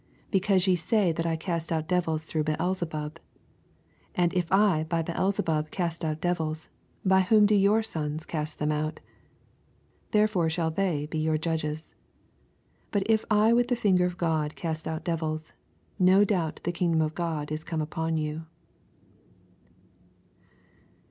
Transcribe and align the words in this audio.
because 0.31 0.65
ve 0.65 0.75
sav 0.75 1.13
that 1.13 1.27
I 1.27 1.35
cast 1.35 1.71
out 1.71 1.87
devils 1.87 2.23
through 2.23 2.45
Beelxebub. 2.45 3.17
19 3.21 3.21
And 4.15 4.33
if 4.33 4.49
1 4.49 4.85
by 4.85 5.03
Beelzebub 5.03 5.69
cast 5.69 6.03
out 6.03 6.21
vfevils, 6.21 6.69
by 7.05 7.21
whom 7.21 7.45
do 7.45 7.53
your 7.53 7.83
sons 7.83 8.25
cast 8.25 8.57
them 8.57 8.71
out? 8.71 8.99
therefore 10.09 10.49
shall 10.49 10.71
they 10.71 11.05
be 11.05 11.19
your 11.19 11.37
judges. 11.37 11.89
20 12.89 12.89
But 12.89 13.03
if 13.11 13.23
I 13.29 13.53
with 13.53 13.67
the 13.67 13.75
finger 13.75 14.05
of 14.05 14.17
God 14.17 14.55
cast 14.55 14.87
out 14.87 15.03
devils, 15.05 15.53
no 15.99 16.23
doubt 16.25 16.61
the 16.63 16.71
kingdom 16.71 17.03
of 17.03 17.13
God 17.13 17.51
is 17.51 17.63
come 17.63 17.79
upon 17.79 18.17
you. 18.17 18.47